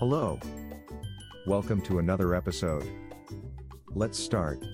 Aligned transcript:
Hello. 0.00 0.40
Welcome 1.46 1.82
to 1.82 1.98
another 1.98 2.34
episode. 2.34 2.88
Let's 3.94 4.18
start. 4.18 4.64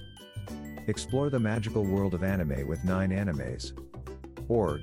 Explore 0.86 1.30
the 1.30 1.40
magical 1.40 1.82
world 1.82 2.14
of 2.14 2.22
anime 2.22 2.68
with 2.68 2.84
9 2.84 3.10
animes. 3.10 3.72
Org. 4.46 4.82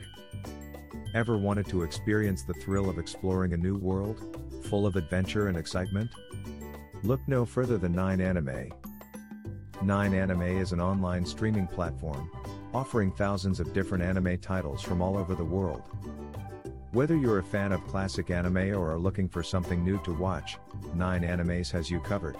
Ever 1.15 1.37
wanted 1.37 1.69
to 1.69 1.83
experience 1.83 2.43
the 2.43 2.55
thrill 2.55 2.89
of 2.89 2.99
exploring 2.99 3.53
a 3.53 3.57
new 3.57 3.77
world, 3.77 4.37
full 4.65 4.85
of 4.85 4.97
adventure 4.97 5.47
and 5.47 5.55
excitement? 5.55 6.11
Look 7.03 7.21
no 7.25 7.45
further 7.45 7.77
than 7.77 7.93
9 7.93 8.19
Anime. 8.19 8.69
9 9.81 10.13
Anime 10.13 10.41
is 10.41 10.73
an 10.73 10.81
online 10.81 11.25
streaming 11.25 11.67
platform, 11.67 12.29
offering 12.73 13.11
thousands 13.11 13.59
of 13.59 13.73
different 13.73 14.03
anime 14.03 14.37
titles 14.39 14.81
from 14.81 15.01
all 15.01 15.17
over 15.17 15.35
the 15.35 15.43
world. 15.43 15.83
Whether 16.91 17.15
you're 17.15 17.39
a 17.39 17.43
fan 17.43 17.71
of 17.71 17.85
classic 17.87 18.29
anime 18.29 18.75
or 18.75 18.91
are 18.91 18.99
looking 18.99 19.27
for 19.27 19.43
something 19.43 19.83
new 19.83 19.99
to 20.03 20.13
watch, 20.13 20.57
9 20.93 21.21
Animes 21.21 21.71
has 21.71 21.89
you 21.89 21.99
covered. 21.99 22.35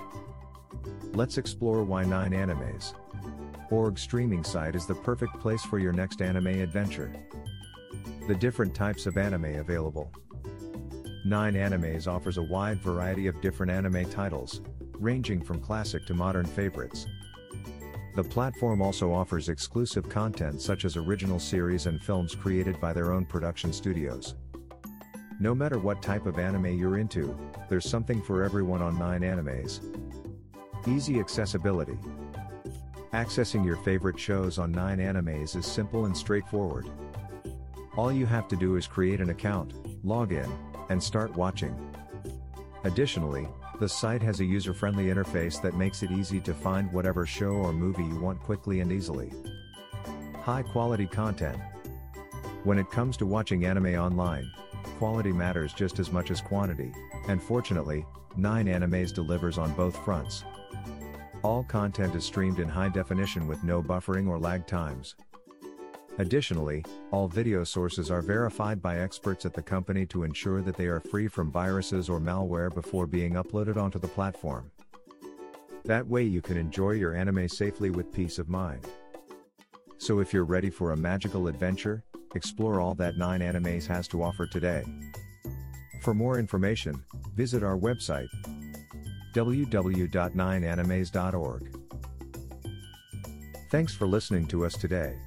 Let's 1.14 1.38
explore 1.38 1.84
why 1.84 2.04
9 2.04 2.32
Animes. 2.32 2.94
Org 3.72 3.98
streaming 3.98 4.44
site 4.44 4.76
is 4.76 4.86
the 4.86 4.96
perfect 4.96 5.40
place 5.40 5.64
for 5.64 5.80
your 5.80 5.94
next 5.94 6.22
anime 6.22 6.48
adventure. 6.48 7.12
The 8.28 8.36
different 8.36 8.76
types 8.76 9.06
of 9.06 9.18
anime 9.18 9.56
available. 9.56 10.12
9 11.26 11.54
Animes 11.54 12.08
offers 12.08 12.38
a 12.38 12.44
wide 12.44 12.81
variety 12.81 13.28
of 13.28 13.42
different 13.42 13.72
anime 13.72 14.09
titles, 14.09 14.62
ranging 14.94 15.42
from 15.42 15.59
classic 15.59 16.06
to 16.06 16.14
modern 16.14 16.45
favorites. 16.45 17.08
The 18.16 18.23
platform 18.23 18.80
also 18.80 19.12
offers 19.12 19.49
exclusive 19.49 20.08
content 20.08 20.62
such 20.62 20.85
as 20.85 20.98
original 20.98 21.40
series 21.40 21.88
and 21.88 21.99
films 21.99 22.36
created 22.36 22.80
by 22.80 22.94
their 22.94 23.12
own 23.12 23.26
production 23.26 23.73
studios. 23.73 24.36
No 25.39 25.55
matter 25.55 25.80
what 25.80 26.03
type 26.03 26.27
of 26.27 26.38
anime 26.38 26.77
you're 26.77 26.99
into, 26.99 27.36
there's 27.70 27.89
something 27.89 28.22
for 28.22 28.44
everyone 28.44 28.84
on 28.84 28.99
9 28.99 29.22
Animes. 29.22 29.80
Easy 30.88 31.20
accessibility. 31.20 31.97
Accessing 33.14 33.66
your 33.66 33.78
favorite 33.78 34.20
shows 34.20 34.59
on 34.59 34.72
9 34.72 35.00
Animes 35.00 35.55
is 35.55 35.66
simple 35.66 36.05
and 36.05 36.16
straightforward. 36.16 36.88
All 37.98 38.11
you 38.11 38.27
have 38.27 38.48
to 38.50 38.55
do 38.55 38.75
is 38.75 38.86
create 38.86 39.22
an 39.22 39.31
account, 39.31 39.73
log 40.05 40.33
in, 40.33 40.52
and 40.89 41.02
start 41.02 41.36
watching. 41.36 41.75
Additionally, 42.83 43.48
the 43.80 43.90
site 43.90 44.22
has 44.22 44.40
a 44.40 44.46
user-friendly 44.46 45.06
interface 45.06 45.62
that 45.62 45.76
makes 45.76 46.04
it 46.04 46.12
easy 46.12 46.40
to 46.42 46.54
find 46.54 46.92
whatever 46.92 47.26
show 47.26 47.52
or 47.52 47.74
movie 47.74 48.04
you 48.04 48.20
want 48.20 48.40
quickly 48.40 48.80
and 48.82 48.92
easily. 48.92 49.32
High 50.42 50.64
quality 50.64 51.08
content. 51.08 51.60
When 52.64 52.78
it 52.78 52.90
comes 52.92 53.18
to 53.18 53.26
watching 53.26 53.66
anime 53.66 53.96
online, 53.96 54.50
quality 54.98 55.32
matters 55.32 55.74
just 55.74 56.00
as 56.00 56.12
much 56.12 56.32
as 56.32 56.40
quantity, 56.40 56.94
and 57.28 57.42
fortunately, 57.42 58.06
9 58.38 58.68
Animes 58.68 59.14
delivers 59.14 59.58
on 59.58 59.74
both 59.74 59.98
fronts. 60.06 60.44
All 61.42 61.64
content 61.64 62.16
is 62.16 62.24
streamed 62.24 62.60
in 62.60 62.70
high 62.70 62.90
definition 62.90 63.48
with 63.48 63.64
no 63.64 63.84
buffering 63.84 64.30
or 64.30 64.40
lag 64.40 64.66
times. 64.66 65.16
Additionally, 66.19 66.86
all 67.09 67.28
video 67.28 67.64
sources 67.64 68.11
are 68.11 68.22
verified 68.22 68.80
by 68.81 69.00
experts 69.00 69.47
at 69.47 69.53
the 69.53 69.61
company 69.61 70.06
to 70.06 70.23
ensure 70.23 70.61
that 70.61 70.78
they 70.78 70.86
are 70.86 71.00
free 71.00 71.28
from 71.28 71.52
viruses 71.52 72.08
or 72.08 72.20
malware 72.20 72.72
before 72.73 73.08
being 73.08 73.33
uploaded 73.33 73.78
onto 73.78 73.97
the 73.97 74.08
platform. 74.08 74.70
That 75.86 76.08
way 76.08 76.23
you 76.23 76.39
can 76.39 76.55
enjoy 76.55 76.92
your 76.92 77.16
anime 77.16 77.50
safely 77.50 77.89
with 77.89 78.14
peace 78.14 78.38
of 78.38 78.47
mind. 78.47 78.88
So 79.97 80.20
if 80.20 80.33
you're 80.33 80.44
ready 80.44 80.70
for 80.70 80.92
a 80.92 80.97
magical 80.97 81.47
adventure, 81.47 82.03
explore 82.36 82.80
all 82.80 82.94
that 82.95 83.17
9 83.17 83.39
Animes 83.39 83.88
has 83.88 84.08
to 84.09 84.22
offer 84.22 84.45
today. 84.45 84.83
For 86.03 86.14
more 86.14 86.38
information, 86.38 87.03
visit 87.36 87.64
our 87.64 87.77
website 87.77 88.27
www.9animes.org. 89.33 91.77
Thanks 93.72 93.95
for 93.95 94.05
listening 94.05 94.45
to 94.48 94.64
us 94.64 94.77
today. 94.77 95.17